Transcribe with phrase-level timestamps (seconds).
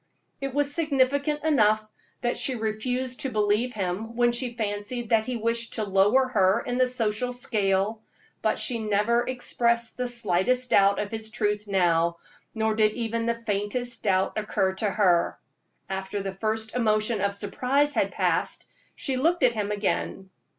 [0.41, 1.85] It was significant enough
[2.21, 6.61] that she refused to believe him when she fancied that he wished to lower her
[6.65, 8.01] in the social scale;
[8.41, 12.17] but she never expressed the slightest doubt of his truth now,
[12.55, 15.37] nor did even the faintest doubt occur to her.
[15.87, 20.31] After the first emotion of surprise had passed, she looked at him again.